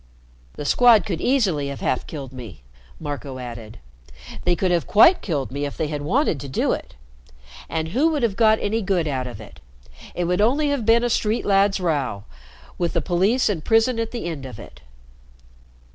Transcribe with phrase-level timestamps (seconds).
[0.55, 2.63] "The Squad could easily have half killed me,"
[2.99, 3.77] Marco added.
[4.45, 6.95] "They could have quite killed me, if they had wanted to do it.
[7.69, 9.59] And who would have got any good out of it?
[10.15, 12.23] It would only have been a street lads' row
[12.79, 14.81] with the police and prison at the end of it."